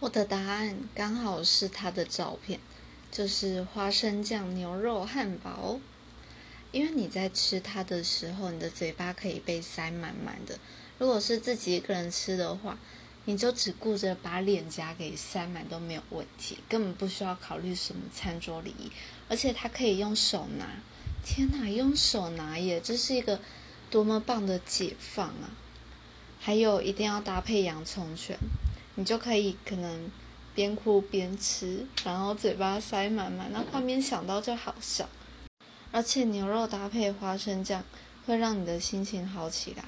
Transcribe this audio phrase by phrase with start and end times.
[0.00, 2.58] 我的答案刚好是他的照片，
[3.12, 5.78] 就是花生酱牛肉汉堡。
[6.72, 10.58] 因为你在吃它的时候，你的嘴巴可以被塞满满的。
[10.98, 12.78] 如果是自己一个人吃的话，
[13.26, 18.90] 你就只顾着把脸颊给塞满都没有问题，根本不需要考虑什么餐桌礼仪。
[19.28, 20.66] 而且它可以用手拿，
[21.22, 22.80] 天哪，用手拿耶！
[22.80, 23.38] 这是一个
[23.90, 25.50] 多么棒的解放啊！
[26.40, 28.38] 还有一定要搭配洋葱圈。
[28.96, 30.10] 你就可以可能
[30.54, 35.08] 边哭边吃，然后嘴巴塞满满，那画面想到就好笑。
[35.92, 37.82] 而且牛肉搭配花生酱，
[38.26, 39.84] 会让你的心情好起来。